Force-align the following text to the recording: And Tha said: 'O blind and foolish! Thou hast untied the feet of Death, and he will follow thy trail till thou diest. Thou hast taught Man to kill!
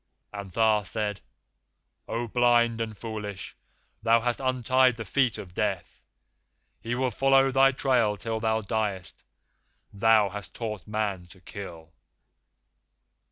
And 0.33 0.49
Tha 0.49 0.81
said: 0.83 1.21
'O 2.07 2.27
blind 2.27 2.81
and 2.81 2.97
foolish! 2.97 3.55
Thou 4.01 4.21
hast 4.21 4.39
untied 4.39 4.95
the 4.95 5.05
feet 5.05 5.37
of 5.37 5.53
Death, 5.53 6.01
and 6.83 6.89
he 6.89 6.95
will 6.95 7.11
follow 7.11 7.51
thy 7.51 7.71
trail 7.71 8.17
till 8.17 8.39
thou 8.39 8.61
diest. 8.61 9.23
Thou 9.93 10.29
hast 10.29 10.55
taught 10.55 10.87
Man 10.87 11.27
to 11.27 11.39
kill! 11.39 11.93